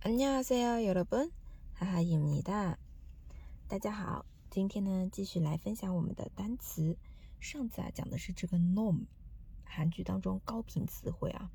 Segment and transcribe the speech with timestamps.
[0.00, 1.30] 안녕하세요여러분
[1.74, 2.76] 哈哈입니다
[3.68, 6.96] 大家好，今天呢继续来分享我们的单词。
[7.40, 9.06] 上次啊讲的是这个 놈，
[9.64, 11.50] 韩剧当中高频词汇啊，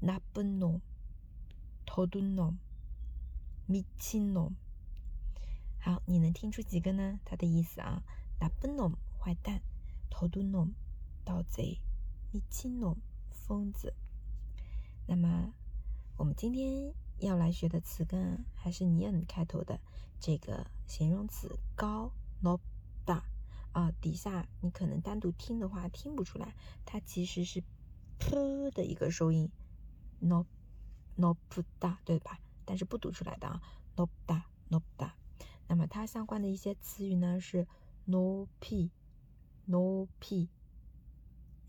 [0.00, 4.52] 나쁜 놈、도둑 놈、미친 놈。
[5.78, 7.20] 好，你能听出几个呢？
[7.24, 8.02] 它的意思啊，
[8.38, 9.60] 나쁜 놈， 坏蛋；
[10.10, 10.72] 도둑 놈，
[11.24, 11.80] 盗贼；
[12.32, 12.96] 미친 놈，
[13.30, 13.94] 疯子。
[15.06, 15.52] 那么
[16.16, 19.79] 我们今天 要来学的词根还是 nian 开头的
[20.19, 22.59] 这个形容词高 no
[23.05, 23.21] da
[23.71, 26.53] 啊，底下你可能单独听的话听不出来，
[26.85, 27.63] 它其实是
[28.19, 29.49] p 的一个收音
[30.19, 30.45] no
[31.15, 32.39] no p da 对吧？
[32.65, 33.61] 但是不读出来的啊
[33.95, 35.11] no da no da。
[35.67, 37.67] 那么它相关的一些词语呢是
[38.03, 38.91] no p
[39.65, 40.49] no p，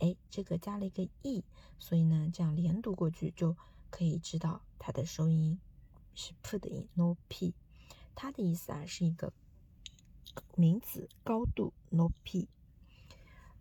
[0.01, 1.45] 哎，这个加了一个 e，
[1.79, 3.57] 所以呢这样连读过去就。
[3.97, 5.59] 可以知道它的收音
[6.15, 7.55] 是 p 的音，no p。
[8.15, 9.33] 它的意思啊是一个
[10.55, 12.47] 名词，高度 no p。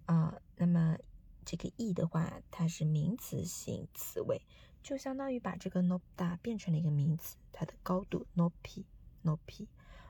[0.05, 0.97] 啊，那么
[1.45, 4.41] 这个 e 的话，它是名词性词尾，
[4.83, 8.85] 就相当于把这个 no 大变成了一个名词，它的高度 no p
[9.21, 9.69] no p。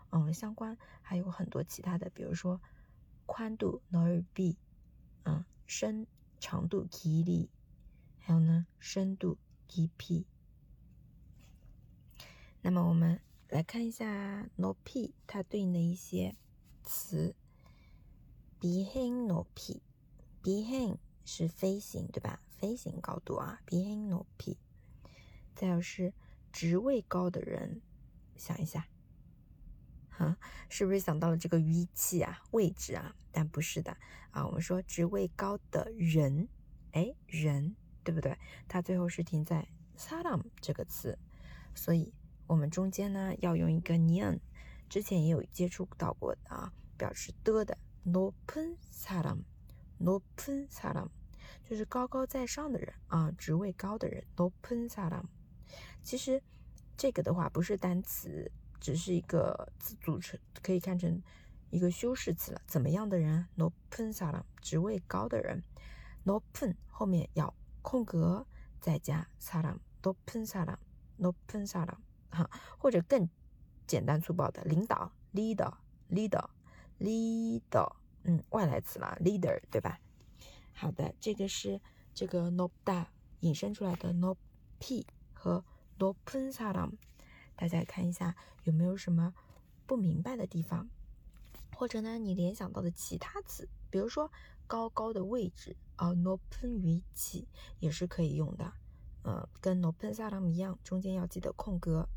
[0.10, 2.60] 嗯，相关还有很多其他的，比如说
[3.28, 4.58] 宽度 no b，
[5.22, 6.08] 啊，深
[6.39, 7.48] 长度 k i
[8.17, 9.38] 还有呢深度。
[9.67, 10.25] G P，
[12.61, 16.35] 那么我们来看一下 no p 它对应的一些
[16.83, 17.35] 词。
[18.61, 22.41] behind no p，behind 是飞行对吧？
[22.49, 24.58] 飞行高度啊，behind no p。
[25.53, 26.13] 再有是
[26.52, 27.81] 职位高的人，
[28.36, 28.88] 想一下，
[30.09, 30.38] 哈，
[30.69, 33.16] 是不是想到了这个语气啊、位置啊？
[33.31, 33.97] 但不是的
[34.31, 36.47] 啊，我们说职位高的人，
[36.91, 37.75] 哎，人。
[38.06, 38.38] 对不对？
[38.70, 39.67] 它最后是停在
[39.98, 41.17] salam 这个词，
[41.73, 42.14] 所以
[42.45, 44.39] 我们中间呢要用一个 nian，
[44.88, 51.10] 之前也有接触到过啊，表示的的 nopen salam，nopen salam
[51.67, 55.23] 就是高高在上的人啊，职位高的人 nopen salam。
[56.04, 56.42] 其实
[56.95, 61.20] 这个的话不是单词，只是一个词组成，可以看成
[61.72, 62.61] 一个修饰词了。
[62.67, 65.64] 怎么样的人？nopen salam，职位高的人
[66.23, 67.52] ，nopen 后面要。
[67.85, 68.46] 空格
[68.80, 71.96] 再加사람높은사람높은사람
[72.30, 73.29] 哈，或者更
[73.86, 75.74] 简单粗暴的领导，leader
[76.11, 76.48] leader
[76.98, 77.92] leader，
[78.24, 80.01] 嗯，外来词了，leader 对吧？
[80.73, 81.80] 好的，这个是
[82.14, 83.07] 这个높다
[83.41, 85.64] 引申出来的높이和
[85.98, 86.92] 높은사 람，
[87.57, 89.35] 大家看一下有没有什么
[89.86, 90.89] 不明白的地方，
[91.74, 94.30] 或者呢你联想到的其他词，比如说
[94.67, 95.77] 高高的位置。
[95.95, 97.48] 啊，nopen 语气
[97.80, 98.73] 也是可以用的，
[99.23, 102.08] 嗯，跟 nopen salam 一样，中间要记得空格。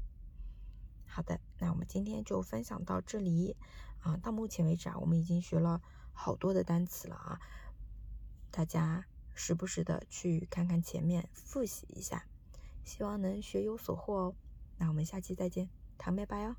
[1.07, 3.57] 好的，那我们今天就分享到这里
[4.01, 4.17] 啊。
[4.19, 5.81] 到目前为止啊，我们已经学了
[6.13, 7.41] 好多的单词了啊，
[8.51, 12.27] 大家时不时的去看看前面，复习一下，
[12.85, 14.35] 希望能学有所获哦。
[14.77, 16.57] 那我们下期再见，糖妹拜哦。